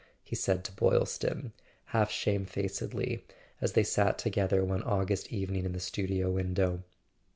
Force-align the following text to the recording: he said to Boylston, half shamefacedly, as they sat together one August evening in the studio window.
he 0.23 0.35
said 0.35 0.63
to 0.63 0.71
Boylston, 0.71 1.53
half 1.93 2.09
shamefacedly, 2.09 3.23
as 3.61 3.73
they 3.73 3.83
sat 3.83 4.17
together 4.17 4.65
one 4.65 4.81
August 4.81 5.31
evening 5.31 5.63
in 5.63 5.73
the 5.73 5.79
studio 5.79 6.31
window. 6.31 6.81